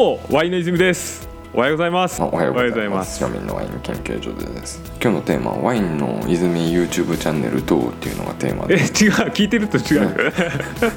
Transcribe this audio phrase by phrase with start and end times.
[0.00, 1.28] もワインの泉です。
[1.52, 2.22] おはようございます。
[2.22, 3.22] おはようございます。
[3.22, 4.80] 庶民のワイン研究所です。
[4.98, 8.76] 今日のテーマはワインの泉 YouTube チャンネルどうっていうのがテーマで。
[8.76, 8.86] え違う。
[9.30, 10.32] 聞いてると違う。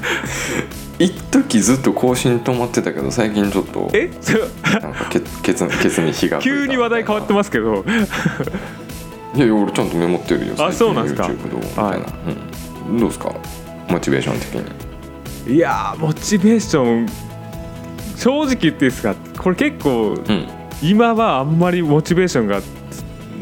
[0.98, 4.10] 一時ずっと更新止まってたけど最近ちょっとえ？
[4.22, 4.40] それ
[4.80, 7.84] なんかケケツケツに火が 急に話題変わってますけど。
[9.36, 10.54] いやいや俺ちゃんとメモってるよ。
[10.58, 11.60] あそうなんですか？YouTube どう？
[11.60, 12.06] みたいな、
[12.88, 13.34] うん、どうですか？
[13.90, 14.54] モチベーション的
[15.46, 15.56] に。
[15.56, 17.33] いやーモチベーション
[18.24, 19.14] 正直言っていいですか？
[19.36, 20.48] これ結構うん。
[20.82, 22.62] 今はあんまりモチベーションが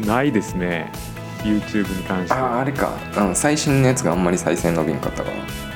[0.05, 0.91] ないですね。
[1.37, 2.33] YouTube に関して。
[2.33, 2.91] ああはあれか。
[3.15, 5.29] あの最新のやつがあんまり再生伸びんかったか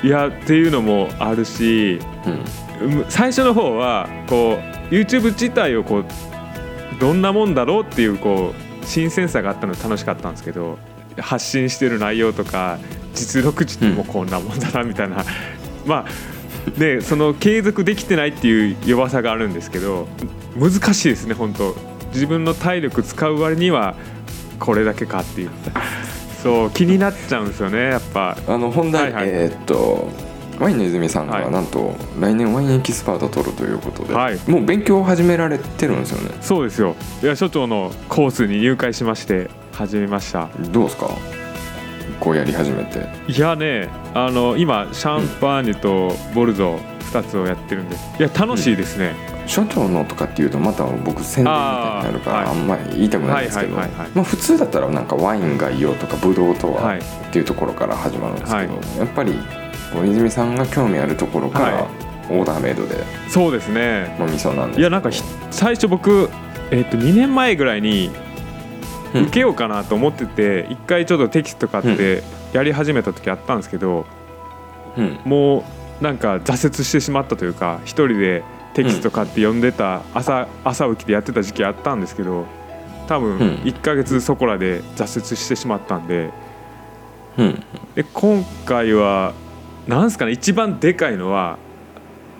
[0.04, 2.32] いやっていうのもあるしら
[2.84, 2.98] うん。
[2.98, 4.58] うん最初の方はこ
[4.90, 6.04] う YouTube 自体をこう
[7.00, 10.78] どんなもんだろうっていうこう新鮮さがあったので楽しかったんですけど
[11.18, 12.78] 発信してる内容とか
[13.14, 15.24] 実力値ってもうこんなもんだなみたいな、
[15.86, 16.37] まあ
[16.70, 20.06] でその継続できてないっていう弱さがあるんですけど
[20.56, 21.74] 難しいですね本当。
[22.12, 23.94] 自分の体力使う割には
[24.58, 25.50] これだけかっていう。
[26.42, 28.36] そう気になっちゃうんですよねやっぱ。
[28.46, 29.28] あの本題、はいはい。
[29.28, 30.08] えーっと
[30.58, 31.44] ワインの泉さんはい。
[31.44, 34.38] がなんと来年ワインエキスパート取るということで、はい。
[34.48, 36.34] もう勉強を始められてるんですよね。
[36.40, 36.96] そうですよ。
[37.22, 40.48] いや所長のコースに入会しまして始めました。
[40.72, 41.10] どうですか？
[42.20, 43.06] こうやり始めて。
[43.28, 46.78] いやねあの今シャンパーニュとボルゾ
[47.12, 47.96] 2つをやってるんで。
[47.96, 49.14] いや楽しいですね、
[49.46, 56.98] 所長のとかっていうとまた僕宣伝みたいになるからあんまり言いたくないんですけど普通だったらなんかワインがいいよとかブドウとははい。
[56.98, 58.98] っていうところから始まるんですけど、はい。
[58.98, 59.32] やっぱり
[59.92, 61.84] こう泉さんが興味あるところからはい。
[62.30, 64.14] オーダーメイドでそうですね。
[64.18, 66.28] の味噌なんですいやなんかひ最初僕、
[66.70, 68.27] えっと2年前ぐらいにうん
[69.14, 72.22] 受けようかなと思ってて一回ちょっとテキスト買って
[72.52, 74.06] やり始めた時あったんですけど、
[74.96, 75.20] うん。
[75.24, 75.64] も
[76.00, 78.42] うなんか挫折してしまったというか一人で
[78.74, 82.46] テキスト買って読んでた朝朝起きてやってた時期あったんですけど
[83.06, 83.38] 多分うん。
[83.64, 86.30] 1ヶ月そこらで挫折してしまったんで
[87.36, 87.62] うん。
[87.94, 89.34] で今回は
[89.86, 91.58] なんすかね一番でかいのは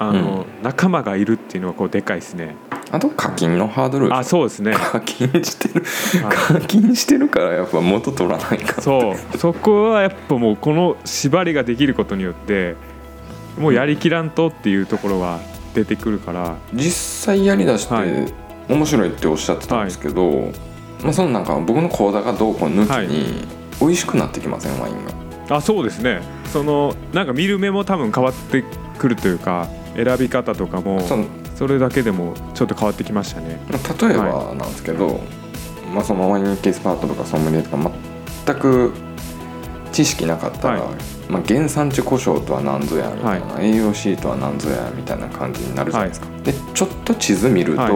[0.00, 2.54] あの、仲間がいるっていうのがこうでかいですね。
[2.90, 4.14] あと課金のハードル。
[4.14, 4.72] あそうですね。
[4.72, 5.84] 課金してる。
[6.24, 6.60] はい。
[6.60, 9.38] 課金してるからやっぱ元取らないかそう。
[9.38, 12.76] そこはやっぱもうこの縛りができることによって
[13.58, 15.40] もうやりきらんとっていうところが
[15.74, 16.56] 出てくるから。
[16.72, 18.32] 実際やりだして、はい。
[18.68, 20.52] 面白いっておっしゃってたんですけど、
[21.02, 23.46] まあ、そのなんか僕の講座がどうこう抜きに
[23.80, 25.04] 美味しくなってきませんワイン
[25.48, 26.20] があそうですね。
[26.52, 28.64] そのなんか見る目も多分変わって
[28.98, 31.00] くるというか選び方とかも
[31.58, 33.60] それだけでもちょっと変わってきましたね。
[33.68, 35.20] まあ例えばなんですけど、
[35.92, 37.90] まあ、そのワインエキスパートとかソムリエとか
[38.46, 38.92] 全く
[39.90, 40.94] 知識なかったら、はい。
[41.28, 47.88] まあ、原産地故障とは何ぞやみたいな、AOC とは何ぞやみたいな感じになるじゃないですか、でちょっと地図見ると、は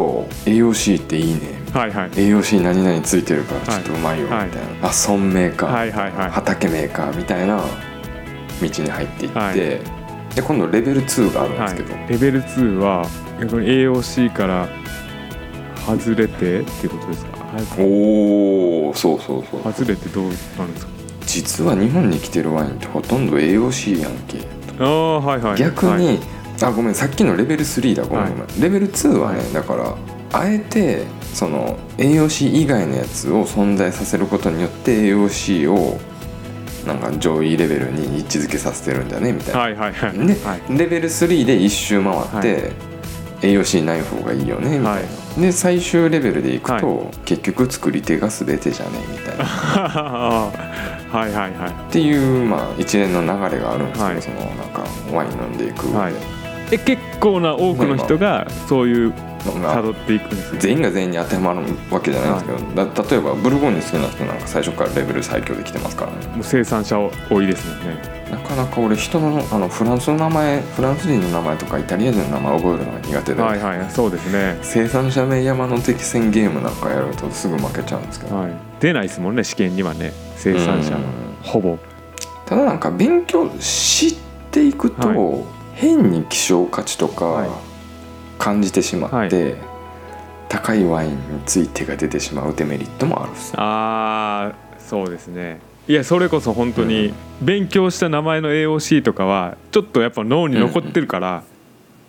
[0.45, 0.51] い。
[0.51, 1.63] AOC っていいね。
[1.73, 2.11] はいはい。
[2.11, 4.51] AOC 何々ついてるからちょっとうまいよみたいな、はい。
[4.83, 6.31] あ村名か、はいはいはい。
[6.31, 7.63] 畑メーカーみたいな
[8.61, 10.02] 道に入っていって、はい
[10.35, 13.07] で今度レベル2があるんですけど、はい、レベル2は
[13.41, 14.69] 逆に AOC から
[15.87, 17.39] 外れてっていうことですか？
[17.39, 19.63] はおおそうそうそう。
[19.63, 20.93] 外れてどうなんですか？
[21.27, 24.39] 実は日本に来てるワインってほとんど AOC やんけ。
[24.79, 25.57] ああはいはい。
[25.59, 26.19] 逆に、はい。
[26.63, 28.05] あごめんさっきのレベル3だ。
[28.05, 29.53] ごめんごめん、レベル2はね、はい。
[29.53, 29.97] だから
[30.33, 31.05] あえて
[31.35, 35.99] その AOC 以外のやつを存在させることによって AOC を
[36.87, 40.27] なんか上位レベルに位置づけさせてるんだねみたいな、はいはいはい。
[40.27, 40.79] ではい。
[40.79, 42.73] レベル3で1周回って、
[43.41, 45.01] AOC ない方がいいよねみたいな、は
[45.39, 49.45] で最終レベルでいくと、は結局作り手が全てじゃねみたいな。
[51.13, 51.71] はいはいはい。
[51.71, 54.23] っていう、まあ、一連の流れがあるんですけど、はい。
[54.23, 56.13] そのなんかワイン飲んでいく上で、はい。
[56.71, 59.13] え結構な多くの人がそういう
[59.45, 61.61] まあ辿っていくんですよ全員が全員に当てはまる
[61.91, 66.27] わけじゃないんですけど、だ例えばブルゴーニュ好きな人なんか最初からレベル最強で来てますからね。
[66.29, 68.23] もう生産者多いですもんね。
[68.31, 74.59] なかなか俺人のあのフランスの名前フランス人の名前とかイタリア人の名前覚えるのが苦手で、はいはいそうですね。
[74.63, 78.53] 生産者名山の敵戦ゲームなんかやるとすぐ負けちゃうんですけど、はい。
[78.81, 80.13] 出ないですもんね試験にはね。
[80.37, 81.03] 生産者うん。
[81.43, 81.79] ほぼ。
[82.47, 84.15] ただなんか勉強知っ
[84.51, 87.13] ていくと、は変に希少価値とは
[87.45, 87.49] い。
[87.49, 87.72] か
[88.43, 89.57] 感じてしまって、は
[90.49, 91.17] 高いワインに
[91.47, 95.61] ついてが出てしまうデメリットもあるああそうですね。
[95.87, 101.45] いやそれこそ本当に勉強した名前の AOC とかはちょっとやっぱ脳に残ってるから、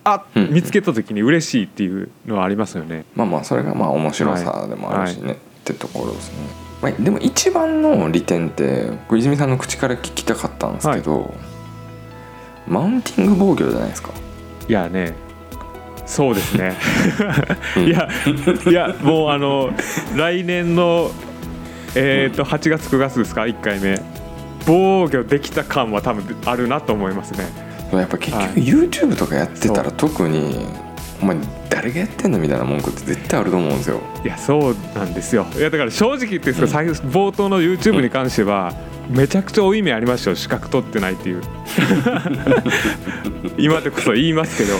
[0.04, 0.50] あうん。
[0.52, 3.06] 見つけた時に嬉しいっていうのはありますよね。
[3.16, 6.38] まあまあそれがまあ面白さでもあるしね、ってところですね、
[6.82, 11.32] まあ、でも一番の利点ってこれ泉さんの口から聞きたかったんですけど、
[12.68, 14.10] マウンティング防御じゃないですか。
[14.68, 15.14] いやね
[16.06, 16.76] そうですね。
[17.78, 17.88] うん。
[17.88, 18.10] いや
[18.68, 19.72] いやもうあの
[20.16, 21.12] 来年の
[21.96, 24.00] えっ、と8月9月ですか？1回目。
[24.66, 27.48] 防御できた感は多分あるなと思いますね。
[27.92, 28.54] やっぱ結局はい。
[28.54, 30.66] YouTube とかやってたら特に
[31.22, 31.38] お前
[31.70, 34.02] 誰がやってんのみたいな文句って絶対あると思うんですよ。
[34.24, 35.46] いやそうなんですよ。
[35.56, 38.74] いやだから正直言ってですか、最初冒頭の YouTube に関しては
[39.10, 41.42] めちゃくちゃ負い目ありましたよ資格取ってないっていう。
[43.58, 44.76] 今でこそ言いますけど。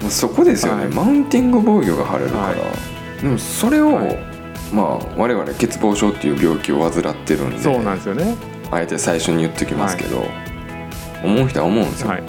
[0.00, 0.94] まあそこですよね、はい。
[0.94, 2.54] マウンティング防御が張れるから、は
[3.22, 4.18] でもそれを、はい。
[4.72, 8.36] まあ我々欠乏症っていう病気を患ってるんでそうなんですよね。
[8.70, 10.26] あえて最初に言ってきますけど、
[11.22, 12.22] 思う人は思うんですよ、はい。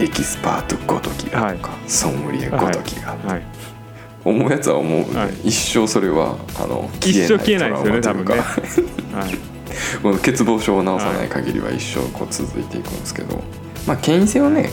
[0.00, 3.57] エキスパートごときがとか、ソムリエごときが、はい
[4.24, 5.48] 思うやつは思うんで、はい。
[5.48, 9.18] 一生それはあの一生消えないですよねトラウマというか。
[9.18, 9.34] はい。
[10.02, 13.42] この欠乏症を治さない限りは一生こう続いていくんですけど、
[13.86, 14.70] まあ権威性をね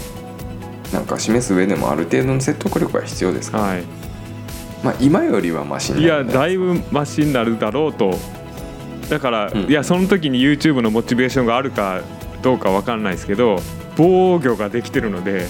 [0.91, 3.83] なんか示す上でもある程度の説得力は必要ですから、はい。
[4.83, 8.17] まあ今よりはマシにいなるいやだいぶマシになるだろうと。
[9.09, 9.69] だから、うん。
[9.69, 12.01] いやその時に YouTube のモチベーションがあるか
[12.41, 13.59] どうかわかんないですけど
[13.95, 15.47] 防御ができてるので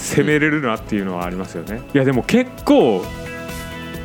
[0.00, 1.82] 攻めれるなっていうのはありますよね。
[1.94, 3.04] いやでも結構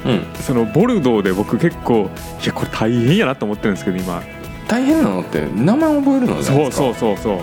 [0.05, 2.11] うん、そのボルドーで僕結構
[2.43, 4.21] いやこれ大変やなと思ってるんですけど今。
[4.67, 6.77] 大変なのって名前覚えるのじゃないそうですか？
[6.77, 7.37] そうそうそう、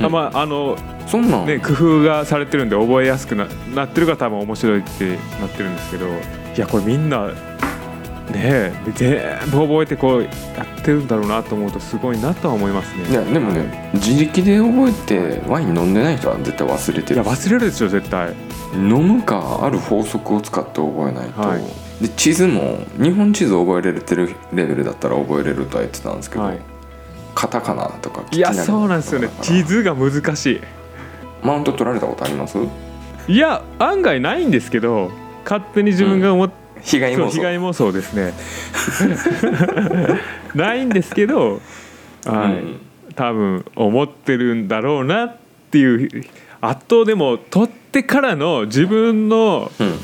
[0.00, 0.02] う。
[0.02, 0.06] ん。
[0.06, 6.06] あまああのそんなん、ね工夫がされてるんで覚えやすくななってるから多分面白いってなってるんですけど。
[6.06, 7.30] いやこれみんな
[8.30, 13.10] ねえ全部覚えてこうやってるんだろうなと思うとすごいなとは思いますね。
[13.10, 17.22] いやでもね自力で覚えてワイン飲んでない人は絶対忘れてる。
[17.22, 18.34] いや忘れるでしょ絶対。
[18.74, 21.62] 飲むかある法則を使って覚えないと、はい。
[22.02, 26.60] で地図も日本地図覚えれてるレベルだったら覚えれるとは言ってたんですけど、はい。
[27.34, 29.28] カタカナとかいやそうなんですよね。
[29.42, 30.60] 地図が難し
[31.42, 32.58] マウント取られたことあります？
[32.58, 35.10] いいや案外ないんですけど
[35.44, 36.50] 勝手に自分が思っ
[36.84, 37.22] 被害妄想。
[37.22, 38.34] そう被害妄想ですね。
[40.54, 41.60] ないんですけど、
[42.24, 42.52] はい。
[42.52, 42.80] うん。
[43.14, 45.36] 多分思ってるんだろうなっ
[45.70, 46.24] ていう
[46.60, 49.98] 圧倒でも取ってからの自分のうん。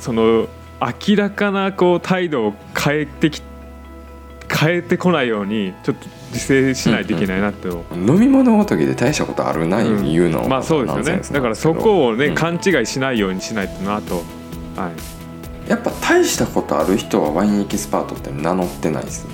[0.00, 0.48] その
[0.80, 3.40] 明らかなこう態度を変えてき
[4.52, 7.94] 変えてこないようにちょっと自制しないといけないなって思う。
[7.94, 11.22] 飲み物ごときで大したことあるないううのはまあそうですよね。
[11.30, 12.34] だからそこをね、うん。
[12.34, 14.16] 勘違いしないようにしないとなと、
[14.76, 15.21] はい、
[15.68, 19.30] やっぱ大したことある人はワインエキスパートって名乗ってないですね。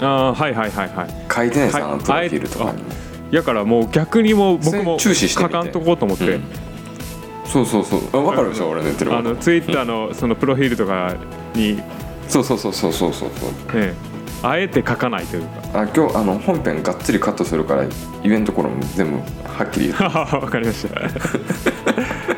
[0.00, 1.08] ああはいはいはいはい。
[1.32, 2.88] 書いてないです、はいあのプロフィールとかにも。
[3.32, 6.42] だからもう逆にもう僕も注視して書かんとこうと思って、うん。
[7.46, 11.14] そうそうそうあ分かるでしょ俺の言ってるこあのとツイッターのそのプロフィールとか
[11.54, 11.86] に、ね、
[12.28, 13.30] そうそうそうそうそうそう。
[13.30, 13.94] そう
[14.44, 15.80] あえて書かないというか。
[15.80, 17.84] あ今日あの本編がっつりカットするから
[18.22, 20.04] 言えんところも全部はっきり言って。
[20.36, 21.00] わかりました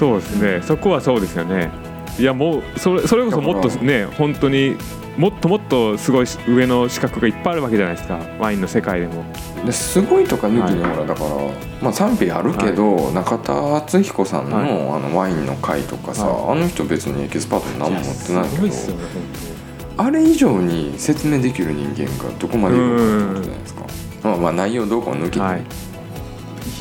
[0.00, 0.62] そうですね。
[0.62, 1.70] そこはそうですよね。
[2.18, 4.76] いやもうそれそれこそもっとね本当に
[5.18, 8.18] もっともっとすごい上の資格がいっぱいあるわけじゃないですか。
[8.38, 9.22] ワインの世界でも。
[9.66, 10.94] ですごいとか抜きにはい。
[10.94, 11.30] ほらだから、
[11.82, 14.70] まあ、賛否あるけど、中田敦彦さんの,、はい。
[14.70, 19.04] あのワインの会とかさ、はあの人別にエキスパートに何も持ってないすけどね
[19.98, 23.84] あれ以上に説明できる人間がどこまでいるかってことじゃないですか、
[24.22, 25.64] まあ、まあ内容どうかを抜きに、はい。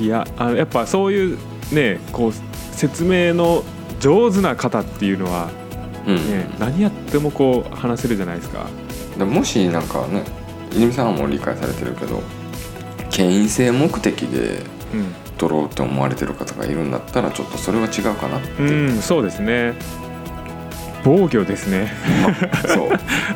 [0.01, 1.37] いやあのやっぱそういう
[1.73, 2.33] ねこう
[2.79, 3.63] 説明の
[3.99, 5.49] 上手な方っていうのは、
[6.07, 6.15] うん。
[6.15, 8.67] ね何やってもこう話せるじゃないですか。
[9.17, 10.23] でもしなんかね
[10.71, 12.23] 泉さんはもう理解されてるけど
[13.11, 15.13] 権威性目的でうん。
[15.37, 19.73] 取ろうって思われてる方がいるんだったらちょっとそれは違うかなって、うん、そうですね。
[21.03, 21.91] 防御ですね。
[22.67, 22.89] そう。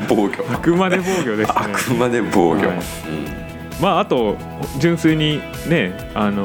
[0.09, 0.53] 防御。
[0.53, 1.55] あくまで防御ですね。
[1.55, 2.67] あくまで防御、はい。
[2.67, 2.81] うん。
[3.81, 4.38] まああと
[4.79, 6.43] 純粋にねあの、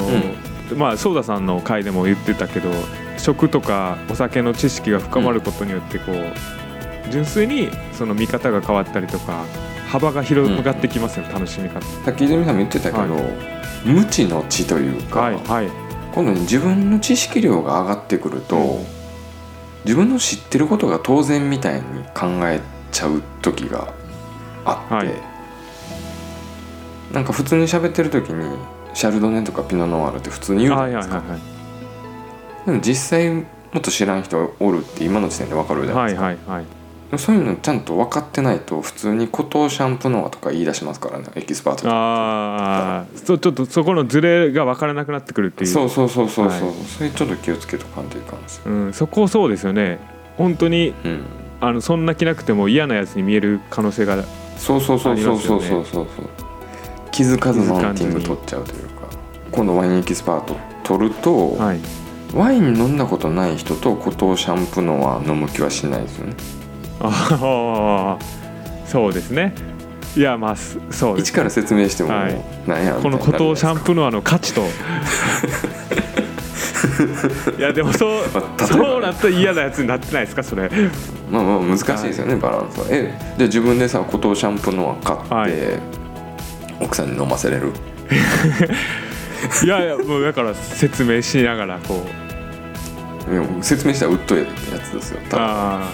[0.76, 2.70] まあソーダさんの回でも言ってたけど
[3.16, 9.44] 食とかお酒の知識が深まることによってこう、純粋にその見方が変わったりとか
[9.88, 11.80] 幅が広がってきますよ、楽しみ方。
[12.04, 15.70] さっき泉さんも言ってたけど、は無知の知というか、はいはい。
[16.14, 18.86] 今度自分の知識量が上がってくると、うん。
[19.84, 21.82] 自分の知ってることが当然みたいに
[22.14, 22.60] 考え
[22.92, 23.94] ちゃう時が
[24.66, 25.14] あって、はい。
[27.14, 28.58] なんか普通に喋ってる時に
[28.94, 31.58] シャルドネとかピノノワールって普通に言うじゃないですか、はいはいはい
[32.66, 33.44] でも実際も
[33.78, 36.78] っと知らん人おるって今の時点で分かるじゃないはいですか、はいはい
[37.08, 41.94] でもそういうのちゃんと分かってないと普通にコトーシャンプノワとか言い出しますからねエキスパートとか。
[41.94, 45.70] ああそうちょっとそこのズレが分からなくなってくるっていう。
[45.70, 46.74] そうそうそうそうそう、はい。
[46.84, 49.98] それちょっと気をつけとかんといかんですようん、そこそうですよね。
[50.36, 51.22] 本当にうん。
[51.62, 54.22] あのそんな気なくても嫌なやつに見える可能性が
[54.58, 55.80] そうそうそうそうそうありますよね。
[55.80, 56.28] そうそうそう
[57.18, 59.08] 気づかずマウンティング取っちゃうというか。
[59.50, 61.80] 今度ワインエキスパート取ると、はい。
[62.32, 66.36] ワイン飲んだことない人と古糖シャンプーのは飲む気はしないですよね。
[67.00, 68.24] ああ
[68.86, 69.52] そうですね。
[70.16, 71.30] いやまあすそうです。
[71.30, 72.40] 一から説明しても、はい。
[72.68, 74.60] なんやこの古糖シャンプーのあの価値と。
[77.58, 80.70] いやでもそうまあそうなったら嫌なやつになってないですかそれ。
[81.28, 82.86] まあまあ難しいですよね、バランスは。
[82.90, 85.98] えで自分でさ古糖シャンプーのは買って、はい
[86.80, 87.72] 奥さんに飲ませれる。
[89.64, 93.64] いやいやもうだから説明しながらこう。
[93.64, 94.44] 説明したらうっといや
[94.82, 95.46] つですよ多分。
[95.46, 95.90] あ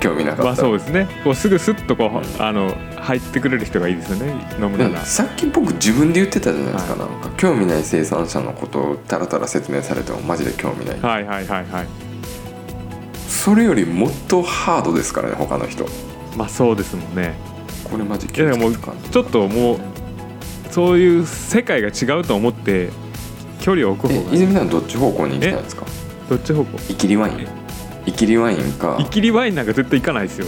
[0.00, 1.06] 興味なかまあそうですね。
[1.22, 4.34] こうすぐスッとこうあの入ってくれる人がいいですよね。
[4.58, 5.04] 飲むなら。
[5.04, 7.30] さっき僕自分で言ってたじゃないですか、はなんか。
[7.36, 11.86] 興味ない生産者のことをたらたら説明されてもマジで興味ない、はいはいはいはい。
[13.28, 15.86] それよりもっとハードですからね他の人。
[16.36, 17.34] まあそうですもんね
[17.90, 18.76] これマジ気をつけて。
[18.76, 19.78] かちょっともう
[20.70, 22.90] そういう世界が違うと思って
[23.60, 24.34] 距離を置くえ方が。
[24.34, 25.86] 泉さんどっち方向に行きたいんですか？
[26.28, 26.78] どっち方向？
[26.88, 27.46] イキリワイン。
[28.06, 28.96] イキリワインか。
[29.00, 30.46] イキリワインなんか絶対行かないですよ。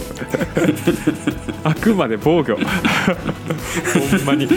[1.63, 2.55] あくまで防御。
[2.55, 2.65] ほん
[4.25, 4.45] まに。
[4.45, 4.49] い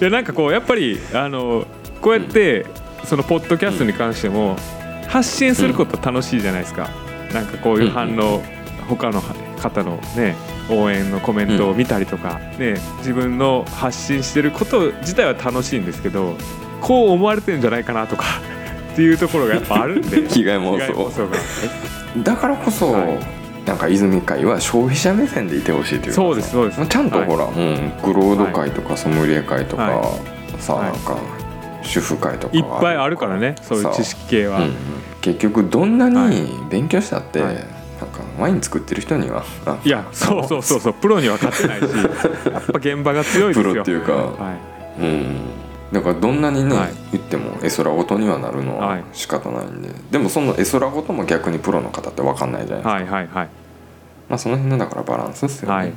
[0.00, 1.66] やなんかこうやっぱりあの
[2.00, 2.66] こうやって
[3.04, 4.56] そのポッドキャストに関しても
[5.08, 6.90] 発信すること楽しいじゃないですか、
[7.32, 8.42] なんかこういう反応、
[8.88, 9.22] 他の
[9.60, 10.34] 方のね
[10.68, 16.36] 応援のコメントを見たりとか、ね自分の発信してること自体は楽しいんですけど
[16.80, 18.24] こう思われてるんじゃないかなとか
[18.92, 21.36] っていうところがやっぱあるんで 被害妄想が
[22.22, 23.18] だからこそ、はい。
[23.66, 26.78] なんか泉会は消費者目線でいてほしいというそうですそうです。
[26.78, 27.26] まあちゃんとはい。
[27.26, 30.18] ほら、うん、グロード会とかソムリエ会とか、は
[30.60, 30.92] さあはい。
[30.92, 31.18] なんか
[31.82, 34.72] 主婦会とかいっぱいあるからねそういう知識系は、うんうん。
[35.20, 36.36] 結局どんなはい。
[36.36, 37.75] に勉強したって、はい
[38.38, 39.44] ワイン作ってる人には。
[39.64, 39.78] あ。
[39.84, 40.94] いやそうそうそうそう。
[40.94, 41.84] プロには勝てないし
[42.52, 43.72] やっぱ現場が強いですよ。
[43.72, 44.12] プロっていうか。
[44.12, 44.56] は
[44.98, 45.36] うん。
[45.92, 46.94] だからどんなにね、はい。
[47.12, 49.04] 言っても絵空事にはなるのははい。
[49.12, 53.48] 仕方ないんで、でもその絵空事も逆にプロの方って分かんないじゃないですい、か、はいはいはい。
[54.28, 55.92] まあその辺のだからバランスですよね、はい。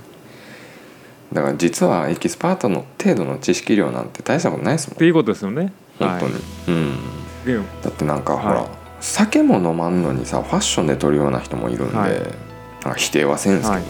[1.34, 4.96] だから実はエキスパートの程度の知識量なんて大したことないですもん。
[4.96, 5.74] っていうことですよね。
[6.00, 7.66] 本当に、はうん。
[7.84, 12.12] だってなんかほら、はい酒も飲まんのにさファッションで取るような人もいるんで、はい。
[12.12, 13.84] なんか否定はせんすけど、はい。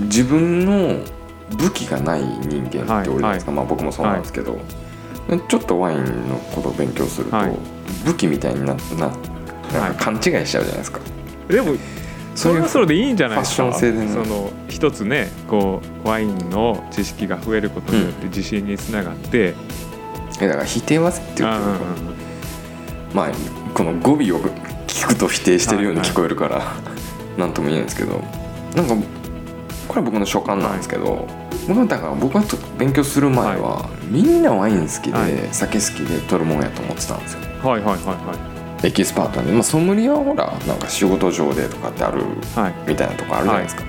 [0.00, 0.96] 自分の
[1.58, 4.58] 武器がない人間っておるじゃないですか、まあ僕もそうなんですけど、
[5.48, 7.56] ちょっとワインのことを勉強すると、はい。
[8.04, 9.10] 武器みたいになな
[9.72, 11.00] なんか勘違いしちゃうじゃないですか、
[11.48, 11.74] でも
[12.34, 13.64] それはそれでいいんじゃないですか。
[13.64, 14.24] ファッション性でね。
[14.24, 19.54] その一つねこうワインの知識が増えることによって自信につながって、
[20.40, 22.14] えだから否定はせんって言ってるあーうんうん。
[23.12, 23.30] まあ
[23.74, 24.18] この語尾を
[24.86, 26.62] 聞くと否定してるように聞こえるから、
[27.38, 28.22] なんとも言えないんですけど
[28.74, 28.94] なんか
[29.88, 31.26] これは僕の所感なんですけど、
[31.66, 35.32] 僕はだから僕はと勉強する前は、みんなワイン好きで、はい。
[35.52, 37.40] 酒好きで取るもんやと思ってたんですよ。
[37.42, 38.86] うんはいはいはい。
[38.86, 42.22] エキスパートで、まあ、ソムリエはほらなんか仕事上でとかってある
[42.54, 42.62] はい。
[42.62, 43.84] はいみたいなとこあるじゃないですか、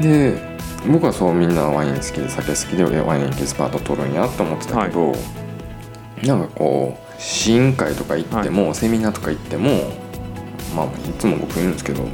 [0.00, 0.56] で
[0.90, 5.12] 僕はそうみんなワイン好きで酒好きでワインエキスパート取るんやと思ってたけど、
[6.24, 10.04] なんかこう試飲会とか行っても、セミナーとか行っても
[10.74, 12.04] まあいつも僕言うんですけど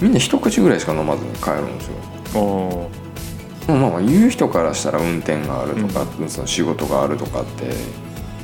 [0.00, 1.86] みんな一口ぐらいしか飲まずに帰るんです
[2.34, 2.90] よ。
[3.68, 7.70] まあまあ言う人からしたら運転があるとか、その仕事があるとかって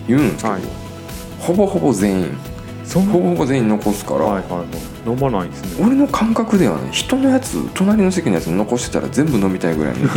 [0.09, 0.63] 言うんですけど、はい。
[1.39, 2.39] ほぼほぼ全員
[2.95, 5.09] ほぼほぼ全員残すから、はいはいはい。
[5.09, 5.85] 飲まないですね。
[5.85, 10.09] 俺の感覚ではね人のやつ隣の席のやつ残してたら全部飲みたいぐらいの。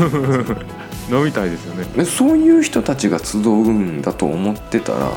[1.20, 1.86] 飲みたいですよね。
[1.96, 5.12] でそういう人たちが集うんだと思ってたら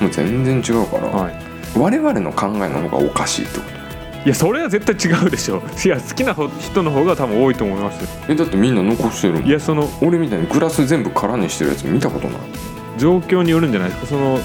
[0.00, 1.34] もう全然違うから、はい。
[1.78, 3.80] 我々の考えの方がおかしいってこと。
[4.26, 5.62] いやそれは絶対違うでしょ。
[5.84, 8.08] いや好きな人の方が多分多いと思いますよ。
[8.28, 9.46] えだってみんな残してるもん。
[9.46, 12.36] いやその俺みたいにグラス全部空にしてるやつ見たことない。
[12.98, 14.06] 状況によるんじゃないですか。
[14.08, 14.38] その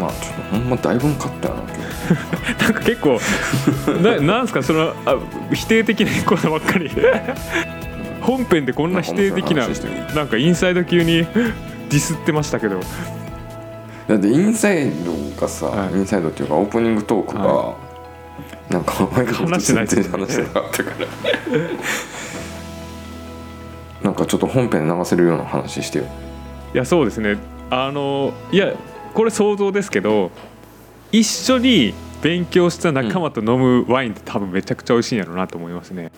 [0.00, 1.62] まあちょっとほんまだいぶん勝ったよな
[2.62, 3.18] なんか結構
[4.02, 4.62] ななんすか？
[4.62, 5.16] そのあ
[5.52, 6.90] 否定的なことばっかり。
[8.20, 9.66] 本編でこんな否定的な
[10.14, 12.78] なんかインサイド級にディスってましたけど
[14.08, 15.94] だってインサイドがさ、はい。
[15.94, 17.76] インサイドっていうかオープニングトークが、は
[18.68, 19.84] なんかお前が話してない。
[19.84, 20.96] ですね全然話してなかったから。
[24.02, 26.04] なんかちょっと本編で流せるような話してよ。
[26.74, 27.36] いやそうですね。
[27.70, 28.72] あのいや
[29.14, 30.30] これ想像ですけど
[31.10, 36.10] 一緒に勉強した仲間と飲むワインって多分めちゃくちゃ美味しいんやろうなと思いますね。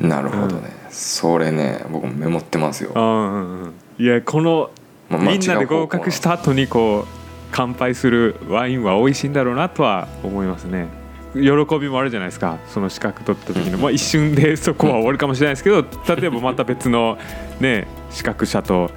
[0.00, 2.92] なるほどね、それね僕もメモってますよ。
[2.94, 3.74] あ、ーうんうん。
[3.98, 4.70] いやこの
[5.10, 7.08] まあまあみんなで合格した後にこう
[7.52, 10.88] 乾杯するワインは美味しいんだろうなとは思いますね。
[11.34, 11.40] 喜
[11.78, 17.18] びもあるじゃないですかその資格取った時の、まあ、一瞬で そこは終わるかもしれないですけど例えばまた別の
[17.60, 18.90] ね資格者と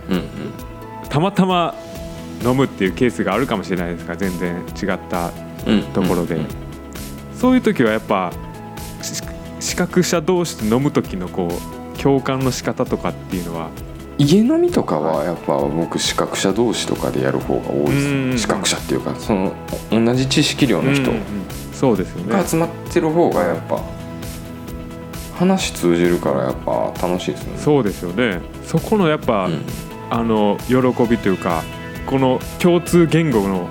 [1.10, 1.76] たまたま
[2.44, 5.30] 飲むっていうケースがあるかもしれないですから全然違った
[5.68, 6.36] うんところで。
[6.38, 6.64] うん
[7.44, 8.32] そういう時はやっぱ
[9.02, 9.22] し
[9.60, 13.70] 視覚者同士で飲む時のこう共感の仕方とかっていうのは
[14.18, 19.54] 家飲みとかはやっぱ僕視覚者同士とかでやる方が多いですうん視覚者っていうかその
[19.92, 21.12] 同じ知識量の人
[21.74, 22.32] そうですよね。
[22.32, 23.82] が集まってる方がやっぱ
[25.36, 27.58] 話通じるからやっぱ楽しいですね。
[27.58, 28.40] そうですよね。
[28.66, 29.62] そこのやっぱ、うん。
[30.10, 30.76] あの喜
[31.10, 31.64] びというか
[32.06, 33.68] この共通言語の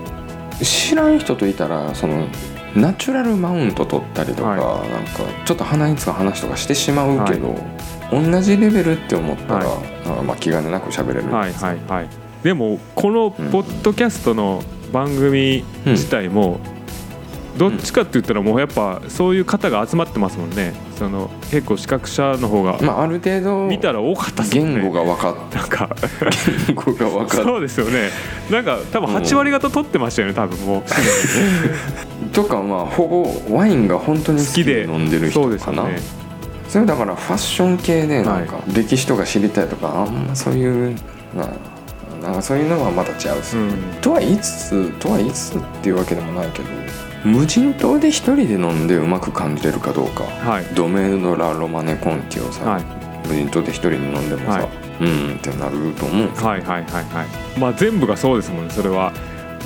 [0.61, 2.27] 知らん人といたらその
[2.75, 7.55] ナチュラルマウント取ったりとか、はなんかちょっと鼻につく話とかしてしまうけど、
[8.13, 11.27] 同じレベルって思ったら、はなんかまあ気兼ねなく喋れる。
[11.27, 12.09] んはいはいはい。
[12.43, 16.61] でもこのポッドキャストの番組自体も、
[17.57, 20.75] どっちかって言ったらもうやっぱそういう方が集まってますもんね。
[20.97, 24.63] その結構視覚者の方がまあある程度見たら多かったですね。
[24.63, 25.97] 言語が分かっなんか。
[26.67, 27.45] 言語が分かっ。
[27.45, 28.11] そうですよね。
[28.51, 30.83] なんか多分8割方取ってましたよね多分もう。
[32.33, 33.07] とかまあほ
[33.49, 36.22] ぼワインが本当に好きで飲んでる人そうですかなよね
[36.73, 40.97] それだからファッション系でなんか歴史とか知りたいとかあんまそういう
[41.35, 41.47] な
[42.23, 44.01] なんかそういうのはまた違うっす、うん。
[44.01, 46.69] とは言いつつとは言いつつっていうわけでもないけど
[47.27, 50.25] 無人島で一人で飲んでうまく感じれるかどうか。
[50.25, 50.65] はい。
[50.75, 53.29] ドメーノ・ラ・ロマネ・コンティをさ、はい。
[53.29, 54.69] 無人島で一人で飲んでもさ、はい。
[55.03, 56.29] うんってなると思う。
[56.29, 57.59] はいはいはいはい。
[57.59, 59.13] まあ全部がそうですもんねそれは。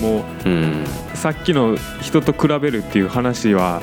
[0.00, 0.82] もうん。
[0.82, 3.80] うさっきの人と比べるっていう話は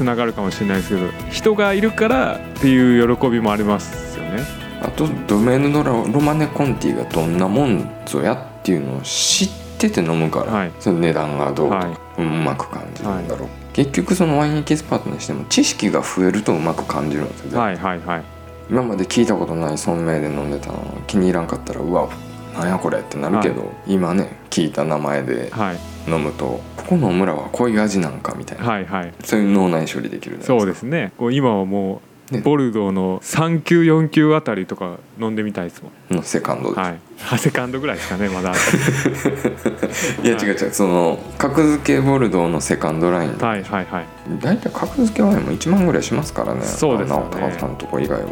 [0.00, 4.42] つながるかもしれないですけど人がいるからっていう喜びもありますよね。
[4.80, 10.72] あとドメーノ・ラ・ロマネ・コンティがどんなもんぞやっていうのを知ってて飲むから、はい。
[10.80, 12.22] その値段がどうとか、はい。
[12.22, 18.22] うまく感じるんだろう、結局そのワインエキスパートにしても知識が増えるとうまく感じるんですよ、はいはいはい。
[18.70, 22.08] 今まで聞いたことない村名で飲んでたの気に入らんかったらうわ
[22.54, 25.76] なんやこれってなるけど、今ね聞いた名前ではい
[26.08, 29.12] 飲むとここの村はこういう味なんかみたいな、はいはい。
[29.24, 31.12] そういう脳内処理できるそうですね。
[31.18, 32.40] こう今はもうね。
[32.42, 36.16] ボルドーの3級4級あたりとか飲んでみたいですもん。
[36.16, 36.98] のセカンドで、はい。
[37.32, 38.52] あセカンドぐらいですかねまだ。
[40.22, 40.70] い、や違う違う。
[40.72, 43.36] その格付けボルドーのセカンドライン。
[43.36, 44.04] で、はいはいはい。
[44.40, 46.62] 大体格付けワインも1万ぐらいしますからね。
[46.62, 47.22] そうですよね。
[47.36, 48.28] 直高さんとか以外は。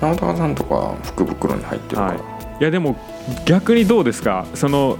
[0.00, 2.18] 直高さんとかは福袋に入ってるから、はい。
[2.60, 2.96] いやでも
[3.46, 4.44] 逆にどうですか？
[4.54, 4.98] その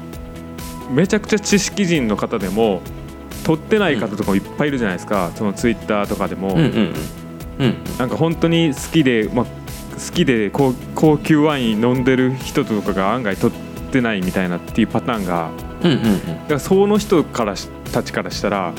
[0.90, 2.82] めちゃくちゃ知識人の方でも
[3.44, 6.94] 取ってない方とかもいっぱいいるじゃないですか、そのツイッターとかでも、うんうんうん。
[7.58, 7.74] うん。
[7.98, 15.50] なんか本当に好きで、まあ、好きで高高級ワイン飲んでる人とかが案外取ってないみたいなっていうパターンが
[15.82, 16.26] うんうんうん。
[16.26, 18.74] だからその人からしたちからしたら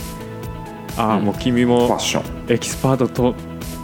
[0.98, 1.26] ああ、うん。
[1.26, 1.98] もう君も
[2.48, 3.36] エキスパートと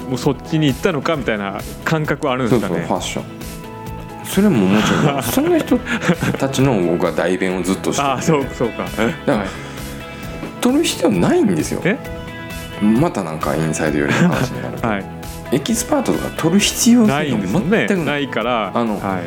[0.07, 3.34] もうそっちに行ったのかみたいな感覚はあるんでそうそうすかねファッション
[4.35, 5.79] それももちろん そんな人
[6.37, 8.83] たちの僕は代弁をずっとしててああそうそうか。
[8.83, 8.91] か
[9.25, 9.47] らはい。
[10.59, 11.81] 取る必要ないんですよ。
[11.85, 11.97] え？
[12.81, 15.05] またなんかインサイド寄りの話になる はい。
[15.53, 17.85] エキスパートとか取る必要ないんですよね。
[17.87, 19.19] 全くなないいからあのは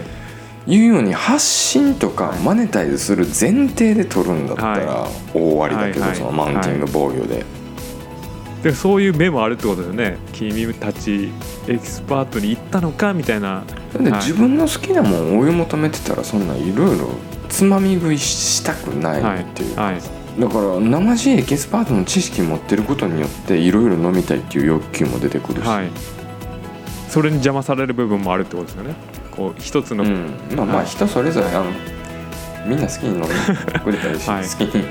[0.66, 0.74] い。
[0.74, 6.18] いうように発信とかマネタイズする前提で取るんだったらは大ありだけど、はいはい。
[6.18, 7.46] そのマウンティング防御で、
[8.62, 10.18] でそういう目もあるってことですよね。
[10.32, 11.30] 君たち
[11.68, 13.48] エキスパートに行ったのかみたいな。
[13.48, 13.64] は
[14.00, 14.04] い。
[14.04, 17.08] で自分の好きなもんを追い求めてたらそんないろいろ
[17.48, 20.00] つまみ食いしたくないっていう、はい。
[20.40, 25.90] だからなまじエキスパートの知識持ってることによっていろいろ飲みたいっていう欲求も出てくるし、はい。
[27.08, 28.94] それに邪魔される部分もあるってことですよね。
[29.34, 30.86] こう一つの、うん、まあまあはい。
[30.86, 31.66] 人それぞれあの
[32.66, 33.28] みんな好きに飲んで
[33.78, 34.42] くれたりし、はい。
[34.42, 34.84] 好きに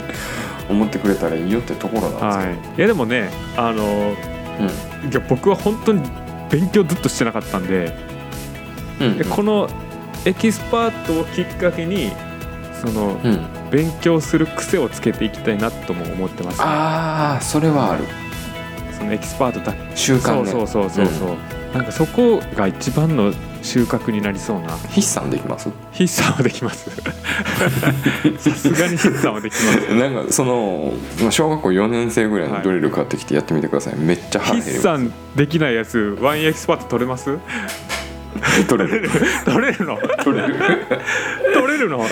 [0.70, 2.78] 思ってくれたらいいよってところなんですはい。
[2.78, 4.16] いやでもねあの
[5.02, 6.02] けど、いや僕は本当に
[6.50, 7.94] 勉強ずっとしてなかったんで、
[9.00, 9.08] うん。
[9.08, 9.70] うんでこの
[10.26, 12.12] エキスパートをきっかけに
[12.82, 18.04] そのうん、勉強する癖をつけていきたいなとも思ってます、ああそれはある。
[18.96, 21.38] そのエキスパートだ習慣ねそうそうそうそうそう、
[21.74, 24.70] なんかそこが一番の収穫になりそうな。
[24.70, 25.70] 筆算できます？
[25.94, 26.90] 筆算はできます。
[28.40, 29.96] さすがに筆算はできます。
[29.96, 32.58] なんかそのまあ小学校4年生ぐらいはい。
[32.60, 37.38] のドリル買ってきてやってみてください、めっちゃ腹減る筆算できないやつワインエキスパート取れます？
[38.68, 39.10] 取れる。
[39.46, 39.98] 取れるの？
[40.24, 40.56] 取れる。
[41.54, 42.06] 取れるの？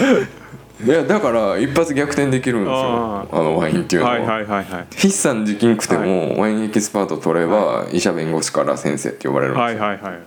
[0.84, 2.76] いやだから一発逆転できるんですよ。
[2.76, 3.38] ああ。
[3.38, 4.86] のワインっていうのは、はいはいはいはい。
[4.96, 10.20] 筆算できんくても、ワインエキスパート取れば、医者弁護士から先生って呼ばれるんですよ、はいはいはい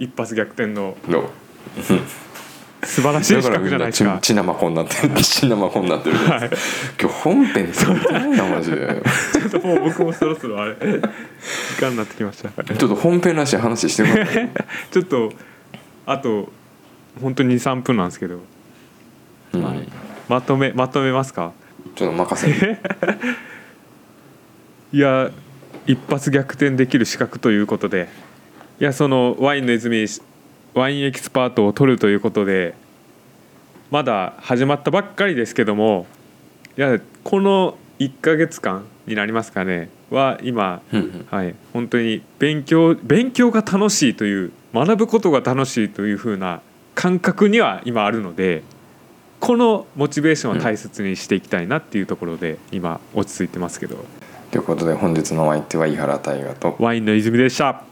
[0.00, 0.96] 一発逆転の。
[2.82, 4.10] 素晴らしい資格じゃないですか。
[4.16, 5.14] だからみんな血血生子になってる。
[5.14, 6.16] 血生子になってる。
[6.18, 6.50] じゃない。
[6.98, 9.02] 今日本編撮りたいなマジで。
[9.34, 12.64] ちょっともう僕もそろそろあれ時間になってきました。
[12.64, 14.50] ちょっと本編らしい話してください
[14.90, 15.30] ちょっと
[16.06, 16.50] あと
[17.20, 18.40] 本当に23分なんですけど、
[19.52, 19.62] うん。
[19.62, 19.86] はい
[20.30, 21.52] まとめまとめますか？
[21.96, 22.78] ちょっと任せて
[24.92, 25.30] いや
[25.86, 28.08] 一発逆転できる資格ということで
[28.80, 30.06] いやそのワインの泉
[30.72, 32.74] ワインエキスパートを取るということで
[33.90, 36.06] まだ始まったばっかりですけども
[36.78, 40.80] いやこの1ヶ月間になりますかねは今、
[41.30, 46.62] はい、本当に勉強勉強が楽しいという学ぶことが楽しいという風な
[46.94, 48.62] 感覚には今あるので
[49.40, 54.02] このモチベーションを大切にしていきたいなっていうところで今落ち着いてますけど
[54.50, 57.89] ということで本日のお相手は井原大河とワインの泉でした。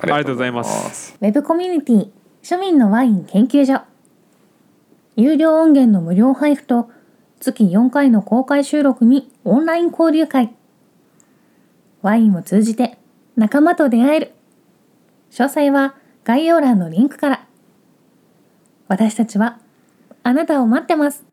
[0.00, 1.16] ありがとうございます。
[1.20, 2.10] ウェブコミュニティ
[2.42, 3.82] 庶民のワイン研究所。
[5.16, 6.90] 有料音源の無料配布と
[7.40, 10.54] 月4回の公開収録にオンライン交流会。
[12.02, 12.98] ワインを通じて
[13.36, 14.32] 仲間と出会える。
[15.30, 17.46] 詳細は概要欄のリンクから。
[18.86, 19.58] 私たちは
[20.22, 21.27] あなたを待ってます。